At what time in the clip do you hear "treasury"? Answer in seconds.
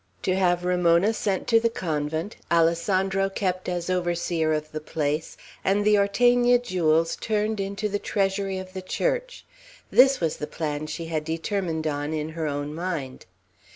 7.99-8.57